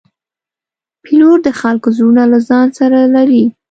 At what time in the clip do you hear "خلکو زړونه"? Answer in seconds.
1.61-2.23